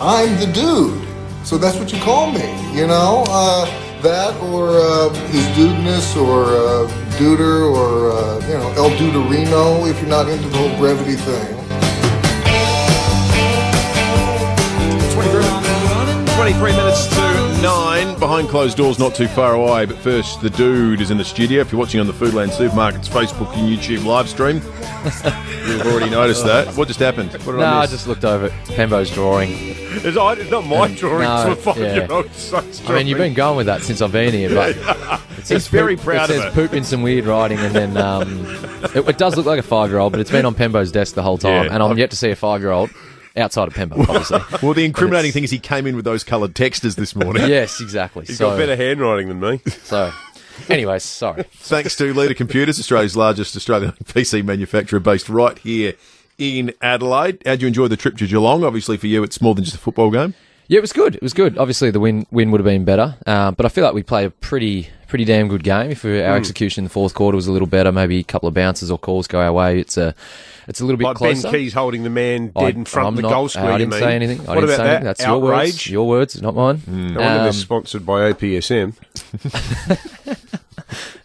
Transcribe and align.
I'm 0.00 0.38
the 0.38 0.46
dude. 0.46 1.06
So 1.44 1.58
that's 1.58 1.76
what 1.76 1.92
you 1.92 1.98
call 2.00 2.30
me, 2.30 2.46
you 2.72 2.86
know? 2.86 3.24
Uh, 3.28 3.66
that 4.02 4.40
or 4.42 4.78
uh, 4.78 5.08
his 5.30 5.44
dudeness 5.56 6.16
or 6.16 6.44
uh, 6.44 6.86
duder 7.18 7.66
or, 7.74 8.12
uh, 8.12 8.38
you 8.46 8.54
know, 8.54 8.70
El 8.76 8.90
Duderino 8.90 9.90
if 9.90 9.98
you're 10.00 10.08
not 10.08 10.28
into 10.28 10.48
the 10.48 10.56
whole 10.56 10.76
brevity 10.78 11.16
thing. 11.16 11.54
23 16.36 16.72
minutes 16.76 17.06
to 17.08 17.16
9. 17.16 17.17
Behind 18.28 18.46
closed 18.50 18.76
doors, 18.76 18.98
not 18.98 19.14
too 19.14 19.26
far 19.26 19.54
away. 19.54 19.86
But 19.86 19.96
first, 20.00 20.42
the 20.42 20.50
dude 20.50 21.00
is 21.00 21.10
in 21.10 21.16
the 21.16 21.24
studio. 21.24 21.62
If 21.62 21.72
you're 21.72 21.78
watching 21.78 21.98
on 21.98 22.06
the 22.06 22.12
Foodland 22.12 22.50
Supermarkets 22.50 23.08
Facebook 23.08 23.50
and 23.56 23.66
YouTube 23.66 24.04
live 24.04 24.28
stream, 24.28 24.56
you've 25.66 25.86
already 25.86 26.10
noticed 26.10 26.44
that. 26.44 26.76
What 26.76 26.88
just 26.88 27.00
happened? 27.00 27.32
What 27.32 27.52
did 27.52 27.60
No, 27.60 27.64
I 27.64 27.80
I 27.80 27.86
just 27.86 28.06
looked 28.06 28.26
over 28.26 28.48
at 28.48 28.68
Pembo's 28.68 29.10
drawing. 29.10 29.48
It's, 29.54 30.14
it's 30.14 30.50
not 30.50 30.66
my 30.66 30.94
drawing, 30.94 31.22
no, 31.22 31.52
it's 31.52 31.60
a 31.60 31.62
five-year-old 31.62 32.26
yeah. 32.26 32.32
son's 32.32 32.84
I 32.84 32.96
mean, 32.98 33.06
you've 33.06 33.16
been 33.16 33.32
going 33.32 33.56
with 33.56 33.64
that 33.64 33.80
since 33.80 34.02
I've 34.02 34.12
been 34.12 34.34
here, 34.34 34.50
but 34.50 34.76
it 35.38 35.46
says 35.46 35.66
very 35.68 35.96
poop, 35.96 36.04
proud 36.04 36.28
it 36.28 36.36
of 36.36 36.42
says 36.42 36.52
it. 36.52 36.54
poop 36.54 36.74
in 36.74 36.84
some 36.84 37.00
weird 37.00 37.24
writing, 37.24 37.56
and 37.58 37.74
then 37.74 37.96
um, 37.96 38.44
it, 38.94 39.08
it 39.08 39.16
does 39.16 39.38
look 39.38 39.46
like 39.46 39.58
a 39.58 39.62
five-year-old, 39.62 40.12
but 40.12 40.20
it's 40.20 40.30
been 40.30 40.44
on 40.44 40.54
Pembo's 40.54 40.92
desk 40.92 41.14
the 41.14 41.22
whole 41.22 41.38
time, 41.38 41.64
Yeah. 41.64 41.72
and 41.72 41.82
I'm 41.82 41.96
yet 41.96 42.10
to 42.10 42.16
see 42.16 42.30
a 42.30 42.36
five-year-old 42.36 42.90
outside 43.38 43.68
of 43.68 43.74
Pembo, 43.74 43.98
obviously. 44.00 44.40
Well, 44.62 44.74
the 44.74 44.84
incriminating 44.84 45.32
thing 45.32 45.44
is 45.44 45.50
he 45.50 45.58
came 45.58 45.86
in 45.86 45.96
with 45.96 46.04
those 46.04 46.24
coloured 46.24 46.54
texters 46.54 46.96
this 46.96 47.14
morning. 47.14 47.42
yes, 47.48 47.80
exactly. 47.80 48.24
He's 48.26 48.38
so, 48.38 48.50
got 48.50 48.58
better 48.58 48.76
handwriting 48.76 49.28
than 49.28 49.40
me. 49.40 49.60
so, 49.82 50.12
anyways, 50.68 51.04
sorry. 51.04 51.44
Thanks 51.44 51.96
to 51.96 52.12
Leader 52.12 52.34
Computers, 52.34 52.78
Australia's 52.78 53.16
largest 53.16 53.56
Australian 53.56 53.92
PC 54.04 54.44
manufacturer 54.44 55.00
based 55.00 55.28
right 55.28 55.58
here 55.58 55.94
in 56.38 56.72
Adelaide. 56.82 57.42
How'd 57.46 57.62
you 57.62 57.68
enjoy 57.68 57.88
the 57.88 57.96
trip 57.96 58.16
to 58.18 58.26
Geelong? 58.26 58.64
Obviously, 58.64 58.96
for 58.96 59.06
you, 59.06 59.22
it's 59.22 59.40
more 59.40 59.54
than 59.54 59.64
just 59.64 59.76
a 59.76 59.80
football 59.80 60.10
game. 60.10 60.34
Yeah, 60.68 60.78
it 60.78 60.82
was 60.82 60.92
good. 60.92 61.14
It 61.14 61.22
was 61.22 61.32
good. 61.32 61.56
Obviously, 61.56 61.90
the 61.90 62.00
win 62.00 62.26
win 62.30 62.50
would 62.50 62.60
have 62.60 62.66
been 62.66 62.84
better, 62.84 63.16
um, 63.26 63.54
but 63.54 63.64
I 63.64 63.70
feel 63.70 63.84
like 63.84 63.94
we 63.94 64.02
played 64.02 64.26
a 64.26 64.30
pretty 64.30 64.88
pretty 65.08 65.24
damn 65.24 65.48
good 65.48 65.64
game. 65.64 65.90
If 65.90 66.04
our 66.04 66.10
Hmm. 66.10 66.36
execution 66.36 66.82
in 66.82 66.84
the 66.84 66.90
fourth 66.90 67.14
quarter 67.14 67.34
was 67.36 67.46
a 67.48 67.52
little 67.52 67.66
better, 67.66 67.90
maybe 67.90 68.18
a 68.20 68.24
couple 68.24 68.46
of 68.48 68.54
bounces 68.54 68.90
or 68.90 68.98
calls 68.98 69.26
go 69.26 69.40
our 69.40 69.52
way. 69.52 69.80
It's 69.80 69.96
a 69.96 70.14
it's 70.68 70.80
a 70.80 70.84
little 70.84 70.98
bit 70.98 71.04
Like 71.04 71.16
closer. 71.16 71.50
Ben 71.50 71.60
Keays 71.60 71.72
holding 71.72 72.02
the 72.04 72.10
man 72.10 72.48
dead 72.48 72.62
I- 72.64 72.68
in 72.68 72.84
front 72.84 73.08
I'm 73.08 73.12
of 73.14 73.16
the 73.16 73.22
not- 73.22 73.30
goal 73.30 73.48
square. 73.48 73.72
I 73.72 73.78
didn't 73.78 73.92
mean? 73.92 74.00
say 74.00 74.14
anything. 74.14 74.40
I 74.40 74.42
what 74.42 74.54
didn't 74.56 74.64
about 74.64 74.76
say 74.76 74.82
that? 74.84 74.88
anything. 74.90 75.04
That's 75.04 75.22
your 75.24 75.38
words. 75.40 75.54
Outrage. 75.70 75.90
Your 75.90 76.06
words, 76.08 76.42
not 76.42 76.54
mine. 76.54 76.82
No 76.86 76.94
wonder 77.02 77.20
Um, 77.22 77.42
they're 77.44 77.52
sponsored 77.52 78.06
by 78.06 78.30
OPSM. 78.32 78.92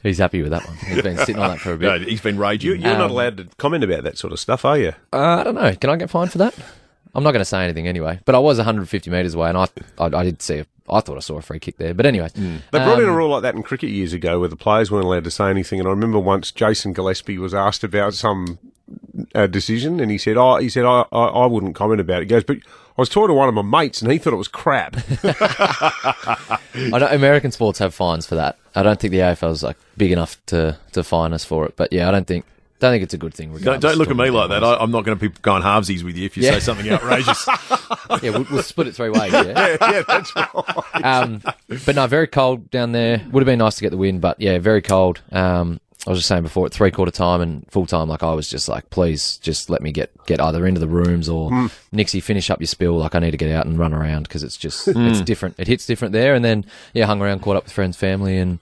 he's 0.03 0.17
happy 0.17 0.41
with 0.41 0.51
that 0.51 0.65
one. 0.67 0.77
He's 0.77 1.01
been 1.01 1.17
sitting 1.17 1.39
on 1.39 1.51
that 1.51 1.59
for 1.59 1.73
a 1.73 1.77
No, 1.77 1.99
bit. 1.99 2.07
he's 2.07 2.21
been 2.21 2.37
raging. 2.37 2.71
You, 2.71 2.75
you're 2.77 2.93
not 2.97 3.05
Um, 3.05 3.11
allowed 3.11 3.37
to 3.37 3.47
comment 3.57 3.83
about 3.83 4.03
that 4.03 4.17
sort 4.17 4.33
of 4.33 4.39
stuff, 4.39 4.65
are 4.65 4.77
you? 4.77 4.93
Uh, 5.11 5.17
I 5.39 5.43
don't 5.43 5.55
know. 5.55 5.73
Can 5.75 5.89
I 5.89 5.95
get 5.97 6.09
fined 6.09 6.31
for 6.31 6.37
that? 6.39 6.53
I'm 7.15 7.23
not 7.23 7.31
going 7.31 7.41
to 7.41 7.45
say 7.45 7.63
anything 7.63 7.87
anyway. 7.87 8.19
But 8.25 8.35
I 8.35 8.39
was 8.39 8.57
150 8.57 9.09
metres 9.11 9.35
away, 9.35 9.49
and 9.49 9.57
I, 9.57 9.67
I 9.99 10.05
I 10.05 10.23
did 10.23 10.41
see. 10.41 10.59
A, 10.59 10.65
I 10.89 10.99
thought 10.99 11.17
I 11.17 11.21
saw 11.21 11.37
a 11.37 11.41
free 11.41 11.59
kick 11.59 11.77
there. 11.77 11.93
But 11.93 12.05
anyway, 12.05 12.29
They 12.35 12.59
brought 12.71 12.99
in 12.99 13.07
a 13.07 13.11
um, 13.11 13.15
rule 13.15 13.29
like 13.29 13.43
that 13.43 13.55
in 13.55 13.63
cricket 13.63 13.89
years 13.89 14.13
ago 14.13 14.39
where 14.39 14.49
the 14.49 14.55
players 14.55 14.91
weren't 14.91 15.05
allowed 15.05 15.23
to 15.23 15.31
say 15.31 15.49
anything. 15.49 15.79
And 15.79 15.87
I 15.87 15.91
remember 15.91 16.19
once 16.19 16.51
Jason 16.51 16.93
Gillespie 16.93 17.37
was 17.37 17.53
asked 17.53 17.83
about 17.83 18.13
some 18.13 18.59
uh, 19.33 19.47
decision, 19.47 19.99
and 19.99 20.11
he 20.11 20.17
said, 20.17 20.37
"Oh, 20.37 20.57
he 20.57 20.69
said 20.69 20.85
I, 20.85 21.05
I, 21.11 21.25
I 21.25 21.45
wouldn't 21.45 21.75
comment 21.75 22.01
about 22.01 22.17
it." 22.17 22.23
He 22.23 22.27
goes, 22.27 22.43
"But 22.43 22.57
I 22.57 23.01
was 23.01 23.09
talking 23.09 23.29
to 23.29 23.33
one 23.33 23.47
of 23.49 23.55
my 23.55 23.61
mates, 23.61 24.01
and 24.01 24.11
he 24.11 24.17
thought 24.17 24.33
it 24.33 24.37
was 24.37 24.47
crap." 24.47 24.97
I 25.23 26.59
know 26.75 27.07
American 27.07 27.51
sports 27.51 27.79
have 27.79 27.93
fines 27.93 28.25
for 28.25 28.35
that. 28.35 28.57
I 28.75 28.83
don't 28.83 28.99
think 28.99 29.11
the 29.11 29.19
AFL 29.19 29.51
is 29.51 29.63
like 29.63 29.77
big 29.97 30.11
enough 30.11 30.43
to 30.47 30.77
to 30.91 31.03
fine 31.03 31.33
us 31.33 31.45
for 31.45 31.65
it. 31.65 31.75
But 31.75 31.93
yeah, 31.93 32.07
I 32.09 32.11
don't 32.11 32.27
think 32.27 32.45
don't 32.83 32.91
think 32.91 33.03
it's 33.03 33.13
a 33.13 33.17
good 33.17 33.33
thing. 33.33 33.55
Don't, 33.57 33.79
don't 33.79 33.95
look 33.97 34.09
at 34.09 34.15
me 34.17 34.29
like 34.29 34.49
that. 34.49 34.61
I, 34.63 34.75
I'm 34.75 34.91
not 34.91 35.05
going 35.05 35.17
to 35.17 35.29
be 35.29 35.33
going 35.41 35.63
halvesies 35.63 36.03
with 36.03 36.17
you 36.17 36.25
if 36.25 36.35
you 36.35 36.43
Yeah. 36.43 36.51
say 36.51 36.59
something 36.59 36.89
outrageous. 36.91 37.47
yeah, 38.21 38.29
we'll, 38.31 38.45
we'll 38.51 38.61
split 38.61 38.87
it 38.87 38.95
three 38.95 39.09
ways. 39.09 39.31
Yeah. 39.33 39.77
yeah, 39.79 40.03
that's 40.05 40.35
right. 40.35 40.49
um, 41.03 41.41
but 41.85 41.95
no, 41.95 42.05
very 42.07 42.27
cold 42.27 42.69
down 42.71 42.91
there. 42.91 43.21
Would 43.31 43.41
have 43.41 43.45
been 43.45 43.59
nice 43.59 43.75
to 43.75 43.81
get 43.81 43.91
the 43.91 43.97
win, 43.97 44.19
but 44.19 44.39
yeah, 44.41 44.59
very 44.59 44.81
cold. 44.81 45.21
Um, 45.31 45.79
I 46.05 46.09
was 46.09 46.19
just 46.19 46.27
saying 46.27 46.43
before 46.43 46.65
at 46.65 46.73
three 46.73 46.91
quarter 46.91 47.11
time 47.13 47.39
and 47.39 47.65
full 47.71 47.85
time, 47.85 48.09
like 48.09 48.21
I 48.21 48.33
was 48.33 48.49
just 48.49 48.67
like, 48.67 48.89
please 48.89 49.37
just 49.37 49.69
let 49.69 49.81
me 49.81 49.93
get, 49.93 50.11
get 50.25 50.41
either 50.41 50.67
into 50.67 50.81
the 50.81 50.87
rooms 50.89 51.29
or 51.29 51.69
Nixie 51.93 52.19
finish 52.19 52.49
up 52.49 52.59
your 52.59 52.67
spill. 52.67 52.97
Like 52.97 53.15
I 53.15 53.19
need 53.19 53.31
to 53.31 53.37
get 53.37 53.49
out 53.55 53.65
and 53.65 53.79
run 53.79 53.93
around 53.93 54.23
because 54.23 54.43
it's 54.43 54.57
just, 54.57 54.89
it's 54.89 55.21
different. 55.21 55.55
It 55.57 55.67
hits 55.67 55.85
different 55.85 56.11
there. 56.11 56.35
And 56.35 56.43
then, 56.43 56.65
yeah, 56.93 57.05
hung 57.05 57.21
around, 57.21 57.41
caught 57.41 57.55
up 57.55 57.63
with 57.63 57.71
friends, 57.71 57.95
family 57.95 58.37
and 58.37 58.59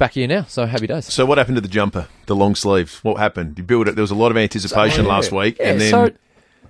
back 0.00 0.14
here 0.14 0.26
now. 0.26 0.42
So 0.48 0.66
happy 0.66 0.88
days. 0.88 1.04
so, 1.12 1.24
what 1.24 1.38
happened 1.38 1.56
to 1.58 1.60
the 1.60 1.68
jumper, 1.68 2.08
the 2.26 2.34
long 2.34 2.56
sleeve? 2.56 2.98
What 3.04 3.18
happened? 3.18 3.56
You 3.56 3.62
built 3.62 3.86
it. 3.86 3.94
There 3.94 4.02
was 4.02 4.10
a 4.10 4.16
lot 4.16 4.32
of 4.32 4.36
anticipation 4.36 5.04
last 5.06 5.30
week, 5.30 5.58
Yeah, 5.60 5.70
and 5.70 5.80
then 5.80 5.90
so 5.90 6.10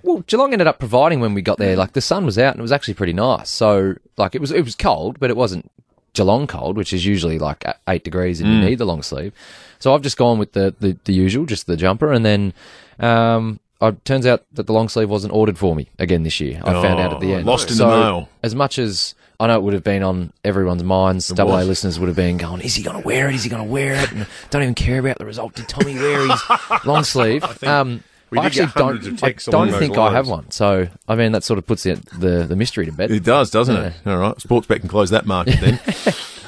well, 0.03 0.19
Geelong 0.27 0.53
ended 0.53 0.67
up 0.67 0.77
providing 0.77 1.19
when 1.19 1.33
we 1.33 1.41
got 1.41 1.57
there. 1.57 1.75
Like 1.75 1.93
the 1.93 2.01
sun 2.01 2.25
was 2.25 2.37
out 2.37 2.53
and 2.53 2.59
it 2.59 2.61
was 2.61 2.71
actually 2.71 2.93
pretty 2.93 3.13
nice. 3.13 3.49
So 3.49 3.95
like 4.17 4.35
it 4.35 4.41
was 4.41 4.51
it 4.51 4.63
was 4.63 4.75
cold, 4.75 5.19
but 5.19 5.31
it 5.31 5.37
wasn't 5.37 5.71
Geelong 6.13 6.45
cold, 6.45 6.77
which 6.77 6.93
is 6.93 7.05
usually 7.05 7.39
like 7.39 7.63
eight 7.87 8.03
degrees 8.03 8.41
and 8.41 8.49
you 8.51 8.59
need 8.59 8.77
the 8.77 8.85
long 8.85 9.01
sleeve. 9.01 9.33
So 9.79 9.95
I've 9.95 10.01
just 10.01 10.17
gone 10.17 10.37
with 10.37 10.51
the 10.51 10.75
the, 10.79 10.97
the 11.05 11.13
usual, 11.13 11.45
just 11.45 11.65
the 11.65 11.77
jumper, 11.77 12.11
and 12.11 12.23
then. 12.23 12.53
Um, 12.99 13.59
it 13.89 14.05
turns 14.05 14.25
out 14.25 14.43
that 14.53 14.67
the 14.67 14.73
long 14.73 14.89
sleeve 14.89 15.09
wasn't 15.09 15.33
ordered 15.33 15.57
for 15.57 15.75
me 15.75 15.89
again 15.99 16.23
this 16.23 16.39
year. 16.39 16.61
I 16.63 16.73
found 16.73 16.99
out 16.99 17.13
at 17.13 17.19
the 17.19 17.33
Oh, 17.33 17.37
end. 17.37 17.45
lost 17.45 17.69
in 17.69 17.77
so, 17.77 17.89
the 17.89 17.97
mail. 17.99 18.29
As 18.43 18.53
much 18.55 18.77
as 18.77 19.15
I 19.39 19.47
know 19.47 19.55
it 19.55 19.63
would 19.63 19.73
have 19.73 19.83
been 19.83 20.03
on 20.03 20.33
everyone's 20.43 20.83
minds, 20.83 21.27
double 21.29 21.57
A 21.57 21.63
listeners 21.63 21.99
would 21.99 22.07
have 22.07 22.15
been 22.15 22.37
going, 22.37 22.61
"Is 22.61 22.75
he 22.75 22.83
going 22.83 23.01
to 23.01 23.05
wear 23.07 23.27
it? 23.27 23.35
Is 23.35 23.43
he 23.43 23.49
going 23.49 23.63
to 23.65 23.69
wear 23.71 23.93
it?" 23.93 24.11
And 24.11 24.27
don't 24.51 24.61
even 24.61 24.75
care 24.75 24.99
about 24.99 25.17
the 25.17 25.25
result. 25.25 25.55
Did 25.55 25.67
Tommy 25.67 25.95
wear 25.95 26.27
his 26.27 26.41
long 26.85 27.03
sleeve? 27.03 27.43
um, 27.63 28.03
I 28.33 28.45
actually 28.45 28.71
don't. 28.75 29.23
I 29.23 29.33
don't 29.49 29.71
think 29.73 29.97
I 29.97 30.11
have 30.13 30.27
one. 30.27 30.51
So 30.51 30.87
I 31.07 31.15
mean, 31.15 31.31
that 31.33 31.43
sort 31.43 31.57
of 31.57 31.65
puts 31.65 31.83
the 31.83 31.95
the, 32.17 32.45
the 32.47 32.55
mystery 32.55 32.85
to 32.85 32.91
bed. 32.91 33.11
it 33.11 33.23
does, 33.23 33.49
doesn't 33.51 33.75
it? 33.75 33.93
All 34.05 34.17
right, 34.17 34.39
sports 34.39 34.67
Sportsbet 34.67 34.79
can 34.81 34.89
close 34.89 35.09
that 35.09 35.25
market 35.25 35.59
then. 35.59 35.79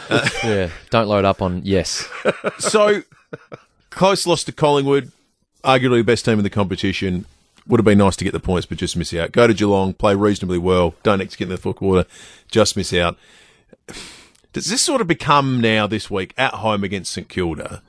yeah, 0.44 0.70
don't 0.92 1.08
load 1.08 1.26
up 1.26 1.42
on 1.42 1.62
yes. 1.66 2.08
so, 2.60 3.02
close 3.90 4.26
loss 4.28 4.44
to 4.46 4.52
Collingwood, 4.52 5.12
arguably 5.64 6.00
the 6.00 6.04
best 6.04 6.26
team 6.26 6.38
in 6.38 6.44
the 6.44 6.50
competition. 6.50 7.26
Would 7.66 7.80
have 7.80 7.86
been 7.86 8.00
nice 8.00 8.18
to 8.18 8.26
get 8.26 8.34
the 8.34 8.42
points, 8.42 8.66
but 8.66 8.78
just 8.78 8.98
miss 8.98 9.14
out. 9.14 9.32
Go 9.32 9.48
to 9.48 9.54
Geelong, 9.54 9.94
play 9.94 10.16
reasonably 10.16 10.58
well, 10.58 10.96
don't 11.02 11.22
execute 11.22 11.48
in 11.48 11.56
the 11.56 11.62
fourth 11.62 11.78
quarter, 11.78 12.08
just 12.52 12.76
miss 12.76 12.92
out. 12.94 13.18
Does 14.52 14.66
this 14.66 14.82
sort 14.82 15.00
of 15.00 15.08
become 15.08 15.62
now 15.62 15.88
this 15.88 16.12
week 16.12 16.34
at 16.38 16.56
home 16.56 16.84
against 16.84 17.14
St 17.14 17.30
Kilda? 17.30 17.82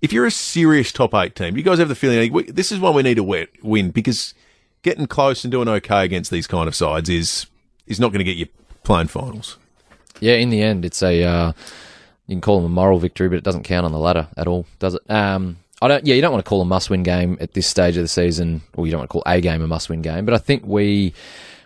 If 0.00 0.12
you're 0.12 0.24
a 0.24 0.30
serious 0.30 0.90
top 0.90 1.14
eight 1.14 1.36
team, 1.36 1.58
you 1.58 1.62
guys 1.62 1.78
have 1.78 1.88
the 1.88 1.94
feeling 1.94 2.32
like, 2.32 2.46
this 2.46 2.72
is 2.72 2.80
one 2.80 2.94
we 2.94 3.02
need 3.02 3.16
to 3.16 3.46
win 3.62 3.90
because 3.90 4.32
getting 4.82 5.06
close 5.06 5.44
and 5.44 5.52
doing 5.52 5.68
okay 5.68 6.04
against 6.04 6.30
these 6.30 6.46
kind 6.46 6.66
of 6.66 6.74
sides 6.74 7.08
is 7.10 7.46
is 7.86 8.00
not 8.00 8.08
going 8.08 8.20
to 8.20 8.24
get 8.24 8.36
you 8.36 8.46
playing 8.82 9.08
finals. 9.08 9.58
Yeah, 10.20 10.34
in 10.34 10.50
the 10.50 10.62
end, 10.62 10.84
it's 10.84 11.02
a 11.02 11.22
uh, 11.22 11.52
you 12.26 12.34
can 12.34 12.40
call 12.40 12.60
them 12.60 12.72
a 12.72 12.74
moral 12.74 12.98
victory, 12.98 13.28
but 13.28 13.36
it 13.36 13.44
doesn't 13.44 13.64
count 13.64 13.84
on 13.84 13.92
the 13.92 13.98
ladder 13.98 14.28
at 14.36 14.46
all, 14.46 14.66
does 14.78 14.94
it? 14.94 15.02
Um, 15.10 15.58
I 15.82 15.88
don't. 15.88 16.06
Yeah, 16.06 16.14
you 16.14 16.20
don't 16.20 16.32
want 16.32 16.44
to 16.44 16.48
call 16.48 16.60
a 16.60 16.66
must-win 16.66 17.02
game 17.02 17.38
at 17.40 17.54
this 17.54 17.66
stage 17.66 17.96
of 17.96 18.02
the 18.02 18.08
season, 18.08 18.62
or 18.74 18.86
you 18.86 18.90
don't 18.90 19.00
want 19.00 19.10
to 19.10 19.12
call 19.12 19.22
a 19.26 19.40
game 19.40 19.62
a 19.62 19.66
must-win 19.66 20.02
game. 20.02 20.24
But 20.24 20.34
I 20.34 20.38
think 20.38 20.64
we, 20.66 21.14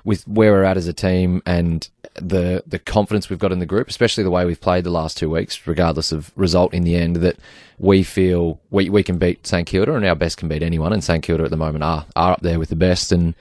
with 0.04 0.26
where 0.28 0.52
we're 0.52 0.64
at 0.64 0.76
as 0.76 0.86
a 0.86 0.92
team 0.92 1.42
and 1.47 1.88
the 2.14 2.62
the 2.66 2.78
confidence 2.78 3.28
we've 3.28 3.38
got 3.38 3.50
in 3.50 3.58
the 3.58 3.66
group, 3.66 3.88
especially 3.88 4.22
the 4.22 4.30
way 4.30 4.44
we've 4.44 4.60
played 4.60 4.84
the 4.84 4.91
last 4.91 5.16
two 5.16 5.30
weeks, 5.30 5.66
regardless 5.66 6.12
of 6.12 6.32
result 6.36 6.72
in 6.72 6.84
the 6.84 6.94
end, 6.94 7.16
that 7.16 7.38
we 7.78 8.02
feel 8.02 8.60
we 8.70 8.88
we 8.88 9.02
can 9.02 9.19
beat 9.19 9.47
St 9.47 9.66
Kilda 9.66 9.94
and 9.94 10.04
our 10.04 10.14
best 10.14 10.36
can 10.36 10.48
beat 10.48 10.62
anyone. 10.62 10.92
And 10.92 11.02
St 11.02 11.22
Kilda 11.22 11.44
at 11.44 11.50
the 11.50 11.56
moment 11.56 11.82
are 11.82 12.06
are 12.14 12.32
up 12.32 12.41
there 12.41 12.58
with 12.58 12.69
the 12.69 12.76
best 12.76 13.10
and 13.10 13.34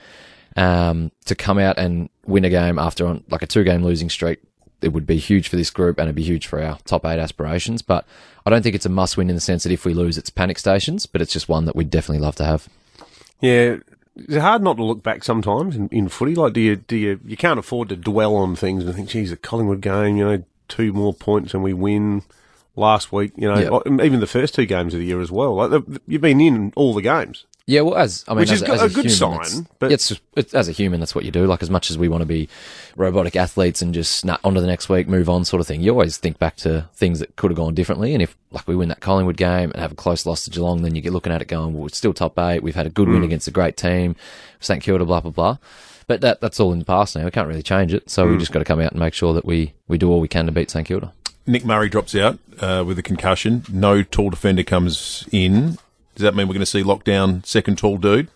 um, 0.55 1.11
to 1.25 1.35
come 1.35 1.57
out 1.57 1.77
and 1.77 2.09
win 2.25 2.45
a 2.45 2.49
game 2.49 2.79
after 2.79 3.05
on 3.07 3.23
like 3.29 3.41
a 3.41 3.47
two 3.47 3.63
game 3.63 3.83
losing 3.83 4.09
streak, 4.09 4.39
it 4.83 4.93
would 4.93 5.07
be 5.07 5.17
huge 5.17 5.47
for 5.47 5.55
this 5.55 5.69
group 5.69 5.97
and 5.97 6.07
it'd 6.07 6.15
be 6.15 6.23
huge 6.23 6.47
for 6.47 6.61
our 6.61 6.77
top 6.85 7.05
eight 7.05 7.19
aspirations. 7.19 7.81
But 7.81 8.05
I 8.45 8.49
don't 8.49 8.61
think 8.61 8.75
it's 8.75 8.85
a 8.85 8.89
must 8.89 9.17
win 9.17 9.29
in 9.29 9.35
the 9.35 9.41
sense 9.41 9.63
that 9.63 9.71
if 9.71 9.85
we 9.85 9.93
lose, 9.93 10.17
it's 10.17 10.29
panic 10.29 10.59
stations, 10.59 11.05
but 11.05 11.21
it's 11.21 11.33
just 11.33 11.49
one 11.49 11.65
that 11.65 11.75
we'd 11.75 11.89
definitely 11.89 12.23
love 12.23 12.35
to 12.37 12.45
have. 12.45 12.67
Yeah, 13.41 13.77
it's 14.15 14.37
hard 14.37 14.61
not 14.61 14.77
to 14.77 14.83
look 14.83 15.03
back 15.03 15.23
sometimes 15.23 15.75
in, 15.75 15.89
in 15.89 16.09
footy. 16.09 16.35
Like, 16.35 16.53
do 16.53 16.61
you 16.61 16.75
do 16.75 16.95
you 16.95 17.19
you 17.25 17.37
can't 17.37 17.59
afford 17.59 17.89
to 17.89 17.95
dwell 17.95 18.35
on 18.35 18.55
things 18.55 18.85
and 18.85 18.93
think, 18.95 19.09
geez, 19.09 19.29
the 19.29 19.37
Collingwood 19.37 19.81
game, 19.81 20.17
you 20.17 20.25
know, 20.25 20.43
two 20.67 20.93
more 20.93 21.13
points 21.13 21.53
and 21.53 21.63
we 21.63 21.73
win 21.73 22.23
last 22.75 23.11
week. 23.11 23.31
You 23.35 23.51
know, 23.53 23.81
like, 23.85 24.05
even 24.05 24.19
the 24.19 24.27
first 24.27 24.55
two 24.55 24.65
games 24.65 24.93
of 24.93 24.99
the 24.99 25.05
year 25.05 25.21
as 25.21 25.31
well. 25.31 25.55
Like, 25.55 25.83
you've 26.07 26.21
been 26.21 26.41
in 26.41 26.73
all 26.75 26.93
the 26.93 27.01
games. 27.01 27.45
Yeah, 27.65 27.79
well, 27.81 27.95
as 27.95 28.25
I 28.27 28.31
mean, 28.33 28.39
Which 28.41 28.51
as, 28.51 28.61
is 28.61 28.69
as 28.69 28.81
a 28.81 28.89
good 28.89 29.05
human, 29.09 29.45
sign, 29.45 29.67
but- 29.79 29.89
it's, 29.89 30.11
it's 30.35 30.53
as 30.53 30.67
a 30.67 30.73
human, 30.73 30.99
that's 30.99 31.15
what 31.15 31.23
you 31.23 31.31
do. 31.31 31.45
Like 31.47 31.61
as 31.63 31.69
much 31.69 31.89
as 31.89 31.97
we 31.97 32.09
want 32.09 32.21
to 32.21 32.25
be 32.25 32.49
robotic 32.97 33.37
athletes 33.37 33.81
and 33.81 33.93
just 33.93 34.25
nah, 34.25 34.37
on 34.43 34.53
to 34.55 34.59
the 34.61 34.67
next 34.67 34.89
week, 34.89 35.07
move 35.07 35.29
on, 35.29 35.45
sort 35.45 35.61
of 35.61 35.67
thing. 35.67 35.79
You 35.79 35.91
always 35.91 36.17
think 36.17 36.39
back 36.39 36.57
to 36.57 36.89
things 36.93 37.19
that 37.19 37.37
could 37.37 37.51
have 37.51 37.55
gone 37.57 37.73
differently. 37.73 38.13
And 38.13 38.21
if 38.21 38.35
like 38.51 38.67
we 38.67 38.75
win 38.75 38.89
that 38.89 38.99
Collingwood 38.99 39.37
game 39.37 39.71
and 39.71 39.79
have 39.79 39.93
a 39.93 39.95
close 39.95 40.25
loss 40.25 40.43
to 40.43 40.51
Geelong, 40.51 40.81
then 40.81 40.93
you 40.93 41.01
get 41.01 41.13
looking 41.13 41.31
at 41.31 41.41
it 41.41 41.47
going, 41.47 41.73
well, 41.73 41.87
it's 41.87 41.97
still 41.97 42.13
top 42.13 42.37
eight. 42.37 42.61
We've 42.63 42.75
had 42.75 42.85
a 42.85 42.89
good 42.89 43.07
Mm. 43.07 43.13
win 43.13 43.23
against 43.23 43.47
a 43.47 43.51
great 43.51 43.77
team, 43.77 44.17
St 44.59 44.83
Kilda, 44.83 45.05
blah 45.05 45.21
blah 45.21 45.31
blah. 45.31 45.57
But 46.05 46.19
that 46.19 46.41
that's 46.41 46.59
all 46.59 46.73
in 46.73 46.79
the 46.79 46.85
past 46.85 47.15
now. 47.15 47.23
We 47.23 47.31
can't 47.31 47.47
really 47.47 47.63
change 47.63 47.93
it. 47.93 48.09
So 48.09 48.25
Mm. 48.27 48.31
we 48.31 48.37
just 48.39 48.51
got 48.51 48.59
to 48.59 48.65
come 48.65 48.81
out 48.81 48.91
and 48.91 48.99
make 48.99 49.13
sure 49.13 49.33
that 49.33 49.45
we 49.45 49.71
we 49.87 49.97
do 49.97 50.11
all 50.11 50.19
we 50.19 50.27
can 50.27 50.47
to 50.47 50.51
beat 50.51 50.69
St 50.69 50.85
Kilda. 50.85 51.13
Nick 51.47 51.63
Murray 51.65 51.87
drops 51.87 52.13
out 52.13 52.39
uh, 52.59 52.83
with 52.85 52.99
a 52.99 53.01
concussion. 53.03 53.63
No 53.71 54.03
tall 54.03 54.29
defender 54.29 54.63
comes 54.63 55.25
in. 55.31 55.77
Does 56.15 56.23
that 56.23 56.35
mean 56.35 56.47
we're 56.47 56.53
going 56.53 56.59
to 56.61 56.65
see 56.65 56.83
lockdown 56.83 57.45
second 57.45 57.77
tall 57.77 57.97
dude? 57.97 58.29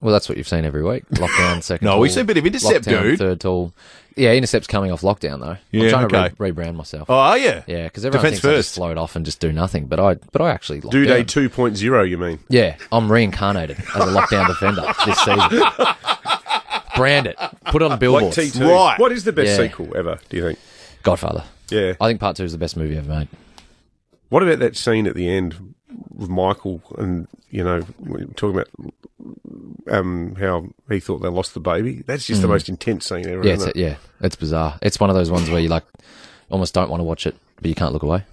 Well, 0.00 0.12
that's 0.12 0.28
what 0.28 0.36
you've 0.36 0.48
seen 0.48 0.64
every 0.64 0.82
week. 0.82 1.06
Lockdown, 1.10 1.62
second. 1.62 1.84
No, 1.86 1.92
tall, 1.92 2.00
we 2.00 2.08
see 2.08 2.20
a 2.20 2.24
bit 2.24 2.36
of 2.36 2.44
intercept, 2.46 2.86
lockdown, 2.86 3.02
dude. 3.02 3.18
Third 3.18 3.40
tall. 3.40 3.72
Yeah, 4.16 4.32
intercept's 4.32 4.66
coming 4.66 4.90
off 4.92 5.00
lockdown 5.02 5.40
though. 5.40 5.56
Yeah, 5.70 5.84
I'm 5.96 6.08
trying 6.08 6.30
to 6.30 6.34
re- 6.38 6.52
rebrand 6.52 6.74
myself. 6.74 7.08
Oh, 7.08 7.14
are 7.14 7.38
you? 7.38 7.62
Yeah, 7.66 7.84
because 7.84 8.04
everyone 8.04 8.24
Defense 8.24 8.40
thinks 8.42 8.44
I 8.54 8.56
just 8.58 8.68
first. 8.70 8.74
float 8.74 8.98
off 8.98 9.16
and 9.16 9.24
just 9.24 9.40
do 9.40 9.52
nothing, 9.52 9.86
but 9.86 9.98
I, 10.00 10.14
but 10.32 10.42
I 10.42 10.50
actually 10.50 10.80
lock 10.82 10.92
Do 10.92 11.04
day 11.06 11.22
down. 11.22 11.48
2.0, 11.48 12.10
you 12.10 12.18
mean? 12.18 12.38
Yeah, 12.48 12.76
I'm 12.90 13.10
reincarnated 13.10 13.78
as 13.78 14.02
a 14.02 14.06
lockdown 14.12 14.48
defender 14.48 14.82
this 15.06 15.18
season. 15.20 15.62
Brand 16.96 17.26
it, 17.26 17.36
put 17.66 17.80
it 17.80 17.86
on 17.86 17.92
Like 17.92 18.00
billboards. 18.00 18.36
T2. 18.36 18.68
Right. 18.68 18.98
What 18.98 19.12
is 19.12 19.24
the 19.24 19.32
best 19.32 19.48
Yeah. 19.58 19.68
sequel 19.68 19.96
ever, 19.96 20.18
do 20.28 20.36
you 20.36 20.42
think? 20.46 20.58
Godfather. 21.02 21.44
Yeah. 21.70 21.94
I 22.00 22.08
think 22.08 22.20
Part 22.20 22.36
Two 22.36 22.44
is 22.44 22.52
the 22.52 22.58
best 22.58 22.76
movie 22.76 22.98
ever 22.98 23.08
made. 23.08 23.28
What 24.28 24.42
about 24.42 24.58
that 24.58 24.76
scene 24.76 25.06
at 25.06 25.14
the 25.14 25.28
end 25.30 25.74
with 26.22 26.30
Michael 26.30 26.80
and, 26.96 27.28
you 27.50 27.62
know, 27.62 27.82
talking 28.36 28.58
about 28.60 28.68
um, 29.90 30.34
how 30.36 30.68
he 30.88 31.00
thought 31.00 31.18
they 31.18 31.28
lost 31.28 31.54
the 31.54 31.60
baby? 31.60 32.02
That's 32.06 32.26
just 32.26 32.40
the 32.42 32.48
most 32.48 32.68
intense 32.68 33.06
scene 33.06 33.26
ever, 33.28 33.42
Mm. 33.42 33.46
Yeah, 33.46 33.52
it's, 33.54 33.64
it? 33.66 33.76
yeah, 33.76 33.96
it's 34.20 34.36
bizarre. 34.36 34.78
It's 34.80 34.98
one 34.98 35.10
of 35.10 35.16
those 35.16 35.30
ones 35.30 35.50
where 35.50 35.60
you 35.60 35.68
like 35.68 35.84
almost 36.50 36.74
don't 36.74 36.88
want 36.90 37.00
to 37.00 37.04
watch 37.04 37.26
it, 37.26 37.36
but 37.56 37.66
you 37.66 37.74
can't 37.74 37.92
look 37.92 38.02
away. 38.02 38.24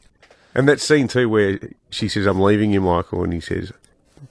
And 0.56 0.68
that 0.68 0.80
scene 0.80 1.08
too 1.08 1.30
where 1.30 1.60
she 1.90 2.08
says, 2.08 2.26
I'm 2.26 2.40
leaving 2.40 2.72
you, 2.72 2.82
Michael, 2.82 3.24
and 3.24 3.34
he 3.34 3.40
says, 3.40 3.72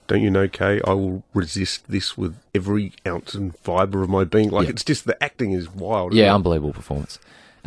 Don't 0.06 0.20
you 0.22 0.31
know, 0.31 0.49
Kay, 0.49 0.81
I 0.87 0.93
will 0.93 1.22
resist 1.34 1.88
this 1.90 2.16
with 2.19 2.37
every 2.54 2.93
ounce 3.06 3.34
and 3.34 3.56
fibre 3.58 4.02
of 4.02 4.08
my 4.11 4.25
being. 4.25 4.50
Like, 4.50 4.64
Yeah. 4.66 4.70
it's 4.70 4.84
just 4.84 5.04
the 5.04 5.22
acting 5.22 5.52
is 5.52 5.69
wild. 5.70 6.14
Yeah, 6.14 6.32
it? 6.32 6.34
unbelievable 6.34 6.72
performance. 6.72 7.19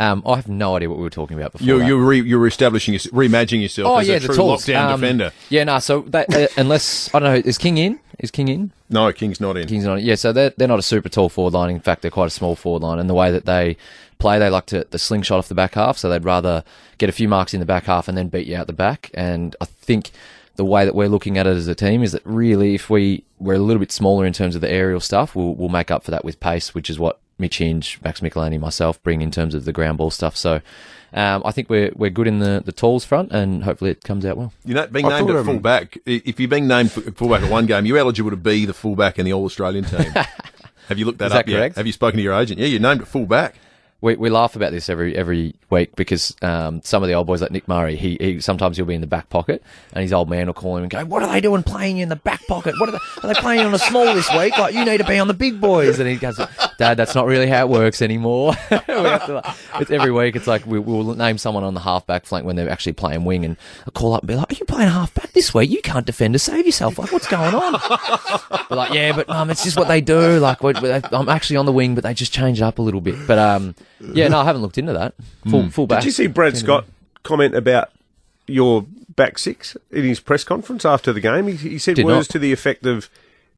Um, 0.02 0.24
I 0.26 0.36
have 0.36 0.48
no 0.48 0.76
idea 0.76 0.90
what 0.90 0.98
we 0.98 1.04
were 1.04 1.10
talking 1.12 1.38
about 1.38 1.52
before. 1.52 1.68
You're, 1.68 1.84
you're, 1.84 2.04
re, 2.04 2.22
you're 2.22 2.48
establishing, 2.48 2.94
your- 2.96 3.00
reimagining 3.02 3.62
yourself 3.62 3.88
oh 3.88 3.98
as 3.98 4.08
yeah, 4.08 4.16
a 4.16 4.20
the 4.20 4.26
true 4.28 4.36
tools. 4.36 4.66
lockdown 4.66 4.90
Um, 4.94 5.00
defender. 5.02 5.32
Yeah, 5.50 5.64
no. 5.64 5.78
So 5.80 6.02
that, 6.08 6.34
uh, 6.34 6.48
unless 6.58 7.14
I 7.14 7.20
don't 7.20 7.34
know, 7.34 7.42
is 7.50 7.58
King 7.58 7.78
in? 7.78 8.00
Is 8.20 8.32
King 8.32 8.48
in? 8.48 8.72
No, 8.90 9.12
King's 9.14 9.40
not 9.40 9.58
in. 9.58 9.68
King's 9.68 9.86
not. 9.86 10.00
In. 10.00 10.06
Yeah, 10.06 10.16
so 10.16 10.34
they're 10.34 10.52
they're 10.58 10.68
not 10.68 10.80
a 10.80 10.84
super 10.84 11.08
tall 11.10 11.30
forward 11.30 11.54
line. 11.54 11.70
In 11.70 11.80
fact, 11.80 12.02
they're 12.02 12.12
quite 12.12 12.28
a 12.28 12.32
small 12.32 12.56
forward 12.56 12.82
line. 12.84 13.00
And 13.00 13.10
the 13.10 13.14
way 13.14 13.32
that 13.32 13.46
they 13.46 13.78
play, 14.20 14.38
they 14.40 14.50
like 14.50 14.66
to 14.68 14.86
the 14.90 15.00
slingshot 15.00 15.38
off 15.40 15.48
the 15.48 15.56
back 15.56 15.76
half. 15.76 15.98
So 15.98 16.10
they'd 16.10 16.26
rather 16.26 16.64
get 16.98 17.08
a 17.10 17.12
few 17.14 17.28
marks 17.28 17.54
in 17.54 17.60
the 17.60 17.66
back 17.66 17.86
half 17.86 18.08
and 18.08 18.18
then 18.18 18.28
beat 18.28 18.48
you 18.48 18.56
out 18.56 18.68
the 18.68 18.74
back. 18.74 19.10
And 19.14 19.56
I 19.62 19.66
think 19.66 20.12
the 20.56 20.66
way 20.66 20.84
that 20.86 20.94
we're 20.94 21.08
looking 21.10 21.38
at 21.38 21.48
it 21.48 21.56
as 21.56 21.68
a 21.68 21.76
team 21.76 22.04
is 22.04 22.12
that 22.12 22.22
really, 22.26 22.76
if 22.76 22.90
we 22.90 23.24
we're 23.40 23.54
a 23.56 23.60
little 23.60 23.80
bit 23.80 23.92
smaller 23.92 24.26
in 24.26 24.34
terms 24.34 24.56
of 24.56 24.62
the 24.62 24.70
aerial 24.70 25.00
stuff, 25.00 25.36
we'll 25.36 25.54
we'll 25.56 25.70
make 25.70 25.90
up 25.92 26.04
for 26.04 26.12
that 26.12 26.26
with 26.26 26.40
pace, 26.40 26.74
which 26.76 26.90
is 26.90 26.98
what 27.00 27.20
Mitch 27.38 27.58
Hinge, 27.58 28.00
Max 28.04 28.20
Michelini, 28.20 28.60
myself 28.60 29.02
bring 29.04 29.22
in 29.22 29.32
terms 29.32 29.56
of 29.56 29.66
the 29.66 29.74
ground 29.74 29.98
ball 29.98 30.10
stuff. 30.12 30.36
So. 30.36 30.62
Um, 31.14 31.42
I 31.44 31.52
think 31.52 31.70
we're 31.70 31.92
we're 31.94 32.10
good 32.10 32.26
in 32.26 32.40
the, 32.40 32.62
the 32.64 32.72
talls 32.72 33.04
front, 33.04 33.34
and 33.34 33.66
hopefully 33.66 33.92
it 33.92 34.02
comes 34.02 34.26
out 34.26 34.38
well. 34.38 34.54
You 34.64 34.76
know, 34.76 34.88
being 34.88 35.06
I 35.06 35.20
named 35.20 35.28
thought, 35.28 35.40
at 35.40 35.46
fullback, 35.46 35.98
if 36.06 36.40
you're 36.40 36.48
being 36.48 36.68
named 36.68 36.90
f- 36.96 37.16
fullback 37.16 37.44
at 37.44 37.52
one 37.52 37.66
game, 37.66 37.86
you're 37.86 37.98
eligible 37.98 38.30
to 38.30 38.38
be 38.38 38.66
the 38.66 38.74
fullback 38.74 39.20
in 39.20 39.26
the 39.26 39.34
All 39.34 39.44
Australian 39.44 39.84
team. 39.84 40.10
Have 40.88 40.98
you 41.00 41.04
looked 41.04 41.18
that 41.18 41.26
Is 41.26 41.32
up 41.34 41.46
that 41.48 41.52
yet? 41.52 41.76
Have 41.76 41.86
you 41.86 41.92
spoken 41.92 42.16
to 42.16 42.24
your 42.24 42.34
agent? 42.34 42.62
Yeah, 42.62 42.68
you're 42.68 42.80
named 42.80 43.02
at 43.02 43.10
fullback. 43.10 43.56
We, 44.02 44.16
we 44.16 44.30
laugh 44.32 44.56
about 44.56 44.72
this 44.72 44.90
every 44.90 45.16
every 45.16 45.54
week 45.70 45.96
because 45.96 46.36
um, 46.42 46.82
some 46.84 47.04
of 47.04 47.08
the 47.08 47.14
old 47.14 47.28
boys 47.28 47.42
like 47.42 47.52
Nick 47.52 47.68
Murray, 47.68 47.96
he, 47.96 48.18
he 48.20 48.42
sometimes 48.42 48.76
he'll 48.78 48.88
be 48.88 48.96
in 48.96 49.02
the 49.02 49.08
back 49.08 49.30
pocket 49.30 49.62
and 49.94 50.02
his 50.02 50.12
old 50.12 50.28
man 50.28 50.48
will 50.48 50.56
call 50.56 50.78
him 50.78 50.84
and 50.84 50.92
go, 50.92 51.06
"What 51.06 51.22
are 51.22 51.32
they 51.32 51.40
doing 51.40 51.62
playing 51.62 51.98
you 51.98 52.04
in 52.04 52.10
the 52.10 52.16
back 52.16 52.46
pocket? 52.48 52.74
What 52.80 52.90
are 52.90 52.94
they, 52.94 52.98
are 53.24 53.34
they 53.34 53.40
playing 53.40 53.62
on 53.62 53.72
the 53.72 53.78
small 53.78 54.06
this 54.14 54.28
week? 54.34 54.58
Like 54.58 54.74
you 54.74 54.84
need 54.84 54.98
to 54.98 55.04
be 55.04 55.20
on 55.20 55.28
the 55.28 55.36
big 55.36 55.62
boys." 55.62 56.00
And 56.00 56.10
he 56.10 56.16
goes, 56.16 56.40
"Dad, 56.80 56.96
that's 56.96 57.14
not 57.14 57.28
really 57.28 57.48
how 57.48 57.66
it 57.66 57.70
works 57.70 58.02
anymore." 58.02 58.54
to, 58.70 59.56
it's 59.76 59.92
every 59.92 60.12
week. 60.12 60.36
It's 60.36 60.48
like 60.48 60.66
we, 60.66 60.80
we'll 60.80 61.16
name 61.16 61.38
someone 61.38 61.64
on 61.64 61.76
the 61.76 61.82
halfback 61.82 62.26
flank 62.26 62.46
when 62.46 62.56
they're 62.56 62.70
actually 62.70 62.94
playing 62.94 63.24
wing, 63.24 63.46
and 63.46 63.56
I'll 63.86 63.92
call 63.92 64.14
up 64.14 64.24
and 64.24 64.28
be 64.28 64.36
like, 64.36 64.52
"Are 64.52 64.56
you 64.56 64.66
playing 64.66 64.90
halfback 64.90 65.32
this 65.34 65.54
week? 65.54 65.70
You 65.70 65.82
can't 65.84 66.08
defend 66.08 66.34
to 66.34 66.40
save 66.40 66.66
yourself. 66.66 66.98
Like 66.98 67.12
what's 67.12 67.28
going 67.28 67.54
on?" 67.54 67.74
Like, 68.72 68.94
yeah, 68.94 69.16
but 69.16 69.30
um, 69.30 69.50
it's 69.50 69.64
just 69.64 69.78
what 69.78 69.88
they 69.90 70.02
do. 70.02 70.40
Like, 70.40 70.60
I'm 70.64 71.30
actually 71.30 71.58
on 71.58 71.66
the 71.66 71.72
wing, 71.72 71.94
but 71.94 72.04
they 72.04 72.14
just 72.14 72.34
change 72.34 72.62
it 72.62 72.64
up 72.64 72.80
a 72.80 72.82
little 72.82 73.02
bit. 73.02 73.16
But 73.28 73.38
um, 73.38 73.76
yeah, 74.14 74.28
no, 74.28 74.40
I 74.40 74.46
haven't 74.46 74.62
looked 74.62 74.78
into 74.78 74.94
that. 74.94 75.14
Full 75.50 75.64
hmm. 75.64 75.70
full 75.70 75.88
back. 75.88 76.02
Did 76.02 76.06
you 76.06 76.12
see 76.12 76.28
Brad 76.28 76.58
Scott 76.58 76.86
comment 77.24 77.56
about 77.56 77.90
your 78.48 78.86
back 79.16 79.38
six 79.38 79.78
in 79.92 80.04
his 80.04 80.20
press 80.20 80.44
conference 80.44 80.86
after 80.86 81.14
the 81.14 81.22
game? 81.22 81.48
He, 81.48 81.56
he 81.56 81.78
said 81.78 81.96
Did 81.96 82.06
words 82.06 82.30
not. 82.30 82.34
to 82.34 82.40
the 82.40 82.52
effect 82.52 82.86
of, 82.86 83.10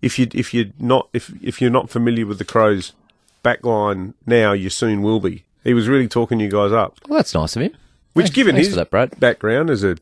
"If 0.01 0.19
you 0.19 0.28
if 0.34 0.54
you're 0.54 0.72
not 0.80 1.10
if 1.13 1.31
if 1.42 1.62
you're 1.62 1.72
not 1.72 1.90
familiar 1.90 2.25
with 2.25 2.38
the 2.38 2.45
Crows' 2.45 2.94
back 3.42 3.66
line 3.66 4.13
now, 4.25 4.54
you 4.54 4.69
soon 4.69 5.01
will 5.01 5.19
be." 5.19 5.44
He 5.63 5.74
was 5.74 5.88
really 5.88 6.07
talking 6.10 6.40
you 6.40 6.50
guys 6.50 6.74
up, 6.74 7.00
Well, 7.07 7.18
that's 7.18 7.34
nice 7.34 7.56
of 7.56 7.62
him. 7.62 7.72
which, 8.13 8.25
Thanks- 8.25 8.36
given 8.36 8.56
thanks 8.56 8.68
his 8.68 8.75
that, 8.75 9.19
background 9.19 9.69
as 9.69 9.81
a, 9.84 9.96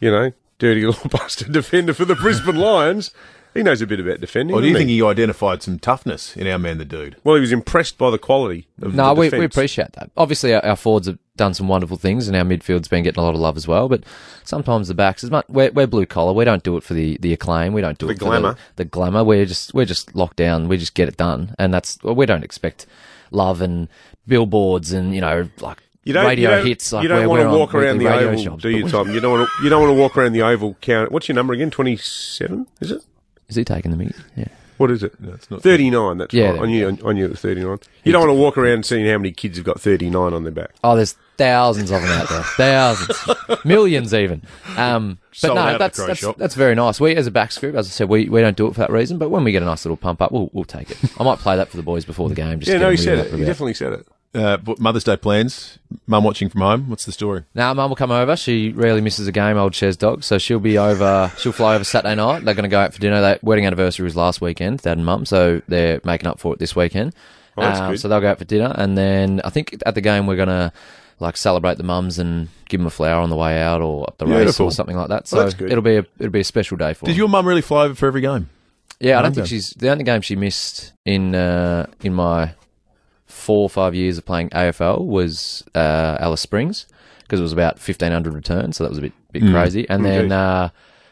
you 0.00 0.10
know, 0.10 0.32
dirty 0.58 0.84
little 0.86 1.08
bastard 1.08 1.52
defender 1.52 1.94
for 1.94 2.04
the 2.04 2.14
Brisbane 2.14 2.56
Lions, 2.58 3.10
he 3.54 3.62
knows 3.62 3.80
a 3.82 3.86
bit 3.86 4.00
about 4.00 4.20
defending. 4.20 4.54
Or 4.56 4.60
do 4.60 4.66
you 4.68 4.76
think 4.76 4.88
he 4.88 5.02
identified 5.02 5.62
some 5.62 5.78
toughness 5.78 6.36
in 6.36 6.46
our 6.46 6.58
man, 6.58 6.78
the 6.78 6.84
dude? 6.84 7.16
Well, 7.24 7.34
he 7.36 7.40
was 7.40 7.52
impressed 7.52 7.98
by 7.98 8.10
the 8.10 8.18
quality 8.18 8.66
of 8.80 8.94
No, 8.94 9.14
the 9.14 9.20
we, 9.20 9.28
we 9.30 9.44
appreciate 9.44 9.92
that. 9.92 10.10
Obviously, 10.16 10.54
our, 10.54 10.64
our 10.64 10.76
forwards 10.76 11.06
have 11.06 11.18
done 11.36 11.54
some 11.54 11.68
wonderful 11.68 11.96
things, 11.96 12.28
and 12.28 12.36
our 12.36 12.44
midfield's 12.44 12.88
been 12.88 13.02
getting 13.02 13.20
a 13.20 13.24
lot 13.24 13.34
of 13.34 13.40
love 13.40 13.56
as 13.56 13.66
well. 13.68 13.88
But 13.88 14.04
sometimes 14.44 14.88
the 14.88 14.94
backs, 14.94 15.24
as 15.24 15.30
much 15.30 15.46
we're, 15.48 15.70
we're 15.72 15.86
blue 15.86 16.06
collar, 16.06 16.32
we 16.32 16.44
don't 16.44 16.62
do 16.62 16.76
it 16.76 16.82
for 16.82 16.94
the, 16.94 17.16
the 17.20 17.32
acclaim. 17.32 17.72
We 17.72 17.80
don't 17.80 17.98
do 17.98 18.06
The 18.06 18.12
it 18.12 18.18
for 18.18 18.24
glamour. 18.26 18.52
the, 18.76 18.84
the 18.84 18.84
glamour. 18.84 19.24
We're 19.24 19.46
just 19.46 19.74
we're 19.74 19.86
just 19.86 20.14
locked 20.14 20.36
down. 20.36 20.68
We 20.68 20.76
just 20.76 20.94
get 20.94 21.08
it 21.08 21.16
done, 21.16 21.54
and 21.58 21.72
that's 21.72 21.98
well, 22.02 22.14
we 22.14 22.26
don't 22.26 22.44
expect 22.44 22.86
love 23.30 23.60
and 23.62 23.88
billboards 24.26 24.92
and 24.92 25.14
you 25.14 25.20
know 25.20 25.48
like 25.60 25.78
You 26.04 26.12
don't, 26.12 26.26
radio 26.26 26.50
you 26.50 26.56
don't, 26.56 26.66
hits. 26.66 26.92
Like 26.92 27.02
you 27.02 27.08
don't 27.08 27.22
we're, 27.22 27.28
want 27.28 27.38
we're 27.40 27.44
to 27.46 27.50
on 27.52 27.58
walk 27.58 27.74
around 27.74 27.98
the 27.98 28.04
radio 28.06 28.28
oval, 28.28 28.44
jobs, 28.44 28.62
do 28.62 28.68
you, 28.70 28.88
Tom? 28.88 29.10
You 29.10 29.20
don't 29.20 29.32
want 29.38 29.48
to. 29.48 29.64
You 29.64 29.70
don't 29.70 29.80
want 29.82 29.96
to 29.96 30.00
walk 30.00 30.16
around 30.16 30.32
the 30.32 30.42
oval. 30.42 30.76
Count. 30.80 31.10
What's 31.12 31.28
your 31.28 31.34
number 31.34 31.54
again? 31.54 31.70
Twenty-seven. 31.70 32.66
Is 32.80 32.90
it? 32.92 33.02
Is 33.52 33.56
he 33.56 33.64
taking 33.64 33.90
the 33.90 33.96
meat? 33.96 34.14
Yeah. 34.36 34.48
What 34.78 34.90
is 34.90 35.02
it? 35.04 35.12
it's 35.22 35.50
not- 35.50 35.62
Thirty-nine. 35.62 36.18
That's 36.18 36.32
Yeah, 36.34 36.46
right. 36.46 36.52
there 36.54 36.62
I 36.62 36.66
we 36.66 36.72
knew. 36.72 36.98
I 37.06 37.12
knew 37.12 37.26
it 37.26 37.30
was 37.30 37.40
thirty-nine. 37.40 37.78
You 38.04 38.12
don't 38.12 38.22
want 38.26 38.30
to 38.30 38.40
walk 38.40 38.58
around 38.58 38.84
seeing 38.86 39.06
how 39.06 39.18
many 39.18 39.30
kids 39.30 39.58
have 39.58 39.64
got 39.66 39.80
thirty-nine 39.80 40.32
on 40.32 40.42
their 40.42 40.50
back. 40.52 40.70
Oh, 40.82 40.96
there's 40.96 41.14
thousands 41.36 41.90
of 41.90 42.02
them 42.02 42.10
out 42.10 42.28
there, 42.28 42.42
thousands, 42.56 43.64
millions 43.64 44.12
even. 44.14 44.42
Um, 44.76 45.18
but 45.30 45.36
Sold 45.36 45.58
out 45.58 45.64
no, 45.66 45.72
at 45.74 45.78
that's 45.78 45.98
Crow 45.98 46.06
that's, 46.08 46.20
shop. 46.20 46.36
that's 46.36 46.54
very 46.54 46.74
nice. 46.74 47.00
We 47.00 47.14
as 47.14 47.26
a 47.26 47.30
back 47.30 47.54
group, 47.54 47.74
as 47.76 47.86
I 47.86 47.90
said, 47.90 48.08
we, 48.08 48.28
we 48.28 48.40
don't 48.40 48.56
do 48.56 48.66
it 48.66 48.74
for 48.74 48.80
that 48.80 48.90
reason. 48.90 49.18
But 49.18 49.28
when 49.30 49.44
we 49.44 49.52
get 49.52 49.62
a 49.62 49.66
nice 49.66 49.84
little 49.84 49.96
pump 49.96 50.20
up, 50.22 50.32
we'll 50.32 50.50
we'll 50.52 50.64
take 50.64 50.90
it. 50.90 50.98
I 51.20 51.22
might 51.22 51.38
play 51.38 51.56
that 51.56 51.68
for 51.68 51.76
the 51.76 51.82
boys 51.82 52.04
before 52.04 52.28
the 52.28 52.34
game. 52.34 52.58
Just 52.58 52.68
Yeah, 52.72 52.78
to 52.78 52.84
no, 52.84 52.90
he 52.90 52.96
get 52.96 53.02
said 53.04 53.18
them 53.18 53.26
it. 53.26 53.28
reeled 53.28 53.38
He 53.38 53.44
up 53.44 53.48
definitely 53.48 53.74
said 53.74 53.92
it. 53.92 54.06
Uh, 54.34 54.56
Mother's 54.78 55.04
Day 55.04 55.16
plans. 55.16 55.78
Mum 56.06 56.24
watching 56.24 56.48
from 56.48 56.62
home. 56.62 56.88
What's 56.88 57.04
the 57.04 57.12
story? 57.12 57.44
Now, 57.54 57.74
Mum 57.74 57.90
will 57.90 57.96
come 57.96 58.10
over. 58.10 58.34
She 58.34 58.70
rarely 58.72 59.02
misses 59.02 59.26
a 59.26 59.32
game, 59.32 59.58
old 59.58 59.74
Ches 59.74 59.94
dog. 59.96 60.24
So 60.24 60.38
she'll 60.38 60.58
be 60.58 60.78
over. 60.78 61.30
She'll 61.38 61.52
fly 61.52 61.74
over 61.74 61.84
Saturday 61.84 62.14
night. 62.14 62.44
They're 62.44 62.54
going 62.54 62.62
to 62.64 62.70
go 62.70 62.80
out 62.80 62.94
for 62.94 63.00
dinner. 63.00 63.20
That 63.20 63.44
wedding 63.44 63.66
anniversary 63.66 64.04
was 64.04 64.16
last 64.16 64.40
weekend, 64.40 64.80
Dad 64.80 64.96
and 64.96 65.04
Mum. 65.04 65.26
So 65.26 65.60
they're 65.68 66.00
making 66.04 66.28
up 66.28 66.38
for 66.40 66.54
it 66.54 66.58
this 66.58 66.74
weekend. 66.74 67.14
Oh, 67.58 67.62
that's 67.62 67.80
Um, 67.80 67.90
good. 67.90 68.00
So 68.00 68.08
they'll 68.08 68.20
go 68.22 68.30
out 68.30 68.38
for 68.38 68.46
dinner, 68.46 68.72
and 68.76 68.96
then 68.96 69.42
I 69.44 69.50
think 69.50 69.76
at 69.84 69.94
the 69.94 70.00
game 70.00 70.26
we're 70.26 70.36
going 70.36 70.48
to 70.48 70.72
like 71.20 71.36
celebrate 71.36 71.76
the 71.76 71.84
mums 71.84 72.18
and 72.18 72.48
give 72.70 72.80
them 72.80 72.86
a 72.86 72.90
flower 72.90 73.20
on 73.20 73.28
the 73.28 73.36
way 73.36 73.60
out, 73.60 73.82
or 73.82 74.08
up 74.08 74.16
the 74.16 74.26
race, 74.26 74.58
or 74.58 74.72
something 74.72 74.96
like 74.96 75.08
that. 75.08 75.28
So 75.28 75.36
Well, 75.36 75.44
that's 75.46 75.54
good. 75.54 75.70
it'll 75.70 75.82
be 75.84 75.96
a 75.96 76.06
it'll 76.18 76.32
be 76.32 76.40
a 76.40 76.44
special 76.44 76.78
day 76.78 76.94
for. 76.94 77.04
Did 77.04 77.12
them. 77.12 77.18
your 77.18 77.28
mum 77.28 77.46
really 77.46 77.60
fly 77.60 77.84
over 77.84 77.94
for 77.94 78.06
every 78.06 78.22
game? 78.22 78.48
Yeah, 78.98 79.18
I 79.18 79.22
don't 79.22 79.34
think 79.34 79.46
she's 79.48 79.70
the 79.70 79.90
only 79.90 80.04
game 80.04 80.22
she 80.22 80.36
missed 80.36 80.94
in 81.04 81.34
uh, 81.34 81.86
in 82.02 82.14
my 82.14 82.54
four 83.32 83.62
or 83.62 83.70
five 83.70 83.94
years 83.94 84.18
of 84.18 84.24
playing 84.26 84.50
AFL 84.50 85.04
was 85.04 85.64
uh, 85.74 86.16
Alice 86.20 86.40
Springs 86.40 86.86
because 87.22 87.40
it 87.40 87.42
was 87.42 87.52
about 87.52 87.78
fifteen 87.78 88.12
hundred 88.12 88.34
returns, 88.34 88.76
so 88.76 88.84
that 88.84 88.90
was 88.90 88.98
a 88.98 89.02
bit 89.02 89.12
bit 89.32 89.42
crazy. 89.50 89.88
And 89.88 90.04
then 90.04 90.30
uh, 90.32 90.68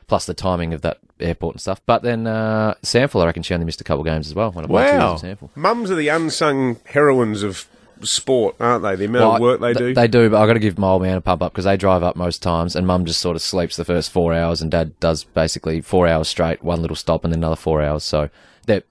plus 0.07 0.27
the 0.27 0.35
timing 0.35 0.75
of 0.75 0.83
that 0.83 0.99
airport 1.19 1.55
and 1.55 1.61
stuff. 1.61 1.81
But 1.87 2.03
then 2.03 2.27
uh, 2.27 2.75
Sample, 2.83 3.21
I 3.23 3.27
reckon 3.27 3.43
she 3.43 3.55
only 3.55 3.67
missed 3.67 3.81
a 3.81 3.85
couple 3.85 4.01
of 4.01 4.07
games 4.07 4.27
as 4.29 4.35
well 4.35 4.53
when 4.53 4.65
I 4.65 4.69
Wow. 4.69 5.17
Mums 5.57 5.91
are 5.91 5.95
the 5.95 6.09
unsung 6.09 6.79
heroines 6.87 7.43
of 7.43 7.67
sport, 8.03 8.57
aren't 8.61 8.83
they? 8.83 8.97
The 8.97 9.05
amount 9.07 9.23
Well, 9.25 9.35
of 9.35 9.41
work 9.41 9.61
they 9.61 9.75
th- 9.75 9.79
do. 9.79 9.95
They 9.95 10.09
do, 10.09 10.31
but 10.31 10.41
I've 10.41 10.47
got 10.47 10.55
to 10.55 10.59
give 10.59 10.79
my 10.79 10.89
old 10.89 11.03
man 11.03 11.17
a 11.17 11.21
pump 11.21 11.43
up 11.43 11.53
because 11.53 11.65
they 11.65 11.77
drive 11.77 12.03
up 12.03 12.17
most 12.17 12.43
times, 12.43 12.75
and 12.77 12.87
mum 12.87 13.05
just 13.05 13.21
sort 13.21 13.37
of 13.37 13.43
sleeps 13.43 13.77
the 13.77 13.85
first 13.85 14.11
four 14.11 14.33
hours, 14.35 14.61
and 14.63 14.71
dad 14.71 14.99
does 15.01 15.25
basically 15.25 15.81
four 15.81 16.07
hours 16.07 16.29
straight, 16.29 16.63
one 16.63 16.81
little 16.83 16.97
stop, 16.97 17.25
and 17.25 17.33
then 17.33 17.41
another 17.41 17.57
four 17.57 17.83
hours. 17.83 18.03
So 18.05 18.31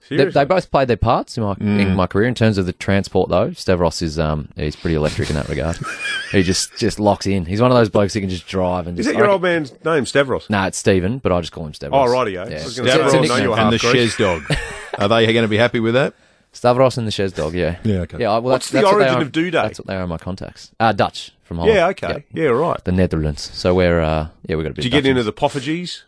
they 0.08 0.16
they 0.16 0.24
they 0.26 0.44
both 0.44 0.70
played 0.70 0.88
their 0.88 0.96
parts 0.96 1.36
in 1.36 1.42
my 1.42 1.54
Mm. 1.54 1.80
in 1.80 1.94
my 1.96 2.06
career. 2.06 2.28
In 2.28 2.34
terms 2.34 2.58
of 2.58 2.66
the 2.66 2.72
transport, 2.72 3.28
though, 3.30 3.52
Stavros 3.52 4.02
is 4.02 4.18
um 4.18 4.48
he's 4.56 4.76
pretty 4.76 4.94
electric 4.96 5.30
in 5.30 5.36
that 5.36 5.48
regard. 5.48 5.78
he 6.32 6.42
just 6.42 6.76
just 6.78 6.98
locks 7.00 7.26
in. 7.26 7.46
He's 7.46 7.60
one 7.60 7.70
of 7.70 7.76
those 7.76 7.88
blokes 7.88 8.14
who 8.14 8.20
can 8.20 8.30
just 8.30 8.46
drive 8.46 8.86
and 8.86 8.98
Is 8.98 9.06
just. 9.06 9.14
that 9.14 9.18
your 9.18 9.28
I 9.28 9.32
old 9.32 9.42
man's 9.42 9.72
name, 9.84 10.06
Stavros? 10.06 10.48
Nah, 10.50 10.66
it's 10.66 10.78
Stephen, 10.78 11.18
but 11.18 11.32
I 11.32 11.40
just 11.40 11.52
call 11.52 11.66
him 11.66 11.74
Stavros. 11.74 12.08
Oh, 12.08 12.12
righty? 12.12 12.32
Yeah. 12.32 12.42
I 12.42 12.44
was 12.44 12.78
It's, 12.78 12.78
gonna 12.78 12.88
it's 12.88 12.96
say, 12.96 13.00
a 13.00 13.02
well, 13.02 13.10
I 13.10 13.12
know 13.12 13.20
nickname. 13.20 13.42
you 13.42 13.50
were 13.50 13.58
and 13.58 13.72
the 13.72 13.78
half 13.78 13.92
Greek. 13.92 14.10
Shez 14.10 14.18
dog. 14.18 14.58
Are 14.98 15.08
they 15.08 15.32
going 15.32 15.44
to 15.44 15.48
be 15.48 15.56
happy 15.56 15.80
with 15.80 15.94
that? 15.94 16.14
Stavros 16.52 16.98
and 16.98 17.06
the 17.06 17.12
Shez 17.12 17.34
dog. 17.34 17.54
Yeah. 17.54 17.78
Yeah, 17.84 17.98
okay. 18.00 18.18
Yeah. 18.18 18.28
Well, 18.30 18.42
What's 18.42 18.70
that's, 18.70 18.82
the 18.82 18.86
that's 18.88 18.92
origin 18.92 19.14
are- 19.18 19.22
of 19.22 19.32
Doedee? 19.32 19.52
That's 19.52 19.78
what 19.78 19.86
they 19.86 19.94
are 19.96 20.02
in 20.02 20.08
my 20.08 20.18
contacts. 20.18 20.72
Uh, 20.80 20.92
Dutch 20.92 21.30
from 21.44 21.58
Holland. 21.58 21.74
Yeah, 21.76 21.86
okay. 21.88 22.24
Yeah, 22.32 22.46
right. 22.46 22.82
The 22.84 22.92
Netherlands. 22.92 23.50
So 23.54 23.74
we're 23.74 24.00
uh 24.00 24.28
yeah 24.46 24.56
we 24.56 24.62
got 24.64 24.70
a 24.70 24.74
bit. 24.74 24.82
Did 24.82 24.84
you 24.86 24.90
get 24.90 25.06
into 25.06 25.22
the 25.22 25.32
poffertjes? 25.32 26.02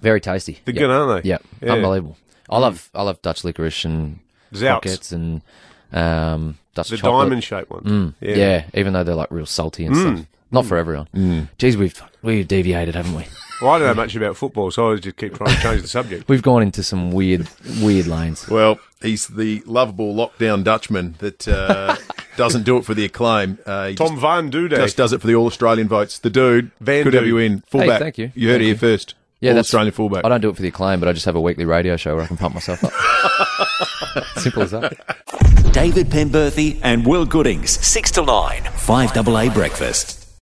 Very 0.00 0.20
tasty. 0.20 0.60
They're 0.64 0.74
yeah. 0.74 0.80
good, 0.80 0.90
aren't 0.90 1.22
they? 1.24 1.28
Yeah, 1.30 1.38
Yeah. 1.60 1.72
Unbelievable. 1.74 2.16
I 2.52 2.58
love 2.58 2.90
I 2.94 3.02
love 3.02 3.20
Dutch 3.22 3.44
licorice 3.44 3.84
and 3.84 4.18
Zouts. 4.52 4.74
pockets 4.74 5.12
and 5.12 5.42
um, 5.92 6.58
Dutch 6.74 6.88
The 6.90 6.96
chocolate. 6.98 7.24
diamond 7.24 7.44
shaped 7.44 7.70
one. 7.70 7.82
Mm, 7.82 8.14
yeah. 8.20 8.64
even 8.74 8.92
though 8.92 9.04
they're 9.04 9.14
like 9.14 9.30
real 9.30 9.46
salty 9.46 9.84
and 9.86 9.96
stuff. 9.96 10.26
Not 10.50 10.66
for 10.66 10.76
everyone. 10.76 11.48
Geez, 11.58 11.76
we've 11.78 12.00
we've 12.20 12.46
deviated, 12.46 12.94
haven't 12.94 13.14
we? 13.14 13.24
Well, 13.62 13.70
I 13.70 13.78
don't 13.78 13.88
know 13.88 13.94
much 14.02 14.14
about 14.16 14.36
football, 14.36 14.70
so 14.70 14.92
I 14.92 14.96
just 14.96 15.16
keep 15.16 15.34
trying 15.36 15.54
to 15.54 15.62
change 15.62 15.82
the 15.82 15.88
subject. 15.88 16.28
We've 16.28 16.42
gone 16.42 16.62
into 16.62 16.82
some 16.82 17.12
weird, 17.12 17.48
weird 17.80 18.08
lanes. 18.08 18.48
Well, 18.48 18.80
he's 19.00 19.28
the 19.28 19.62
lovable 19.66 20.12
lockdown 20.16 20.64
Dutchman 20.64 21.14
that 21.20 21.46
uh, 21.46 21.94
doesn't 22.36 22.64
do 22.64 22.76
it 22.78 22.84
for 22.84 22.92
the 22.92 23.04
acclaim. 23.04 23.60
Uh, 23.64 23.86
he 23.88 23.94
Tom 23.94 24.18
Van 24.18 24.50
Dude. 24.50 24.72
just, 24.72 24.82
just 24.82 24.96
does 24.96 25.12
it 25.12 25.20
for 25.20 25.28
the 25.28 25.36
All 25.36 25.46
Australian 25.46 25.86
votes. 25.86 26.18
The 26.18 26.28
dude, 26.28 26.72
Van 26.80 27.04
could 27.04 27.14
have 27.14 27.22
Dude. 27.22 27.28
you 27.28 27.38
in 27.38 27.60
fullback. 27.68 28.00
thank 28.00 28.18
you. 28.18 28.32
You 28.34 28.48
heard 28.48 28.54
Thank 28.54 28.62
it 28.62 28.64
here 28.64 28.72
you. 28.72 28.78
first. 28.78 29.14
Yeah, 29.42 29.50
All 29.50 29.56
that's 29.56 29.68
Australian 29.68 29.92
fullback. 29.92 30.24
I 30.24 30.28
don't 30.28 30.40
do 30.40 30.50
it 30.50 30.56
for 30.56 30.62
the 30.62 30.68
acclaim, 30.68 31.00
but 31.00 31.08
I 31.08 31.12
just 31.12 31.26
have 31.26 31.34
a 31.34 31.40
weekly 31.40 31.64
radio 31.64 31.96
show 31.96 32.14
where 32.14 32.22
I 32.22 32.28
can 32.28 32.36
pump 32.36 32.54
myself 32.54 32.84
up. 32.84 32.92
Simple 34.36 34.62
as 34.62 34.70
that. 34.70 35.72
David 35.72 36.10
Penberthy 36.10 36.78
and 36.84 37.04
Will 37.04 37.26
Goodings, 37.26 37.70
6 37.84 38.12
to 38.12 38.24
9, 38.24 38.62
5AA 38.62 39.52
Breakfast. 39.52 40.21